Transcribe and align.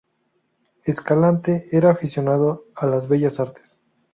Escalante 0.83 1.67
era 1.71 1.91
aficionado 1.91 2.65
a 2.73 2.87
las 2.87 3.07
Bellas 3.07 3.39
Artes. 3.39 3.77